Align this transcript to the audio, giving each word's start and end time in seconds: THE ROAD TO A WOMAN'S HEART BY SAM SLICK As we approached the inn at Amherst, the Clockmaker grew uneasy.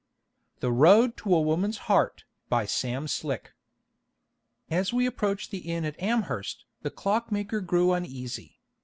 THE 0.61 0.71
ROAD 0.71 1.15
TO 1.15 1.35
A 1.35 1.39
WOMAN'S 1.43 1.77
HEART 1.85 2.23
BY 2.49 2.65
SAM 2.65 3.07
SLICK 3.07 3.53
As 4.71 4.91
we 4.91 5.05
approached 5.05 5.51
the 5.51 5.59
inn 5.59 5.85
at 5.85 6.01
Amherst, 6.01 6.65
the 6.81 6.89
Clockmaker 6.89 7.61
grew 7.61 7.91
uneasy. 7.93 8.57